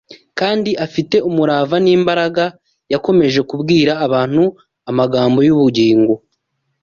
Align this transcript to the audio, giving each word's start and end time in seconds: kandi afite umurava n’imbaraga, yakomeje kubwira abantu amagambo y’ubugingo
kandi 0.39 0.71
afite 0.85 1.15
umurava 1.29 1.75
n’imbaraga, 1.85 2.43
yakomeje 2.93 3.39
kubwira 3.49 3.91
abantu 4.05 4.43
amagambo 4.89 5.39
y’ubugingo 5.47 6.13